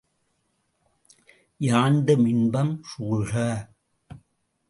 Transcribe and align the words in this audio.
யாண்டும் 1.61 2.25
இன்பம் 2.25 2.73
சூழ்க! 2.83 3.33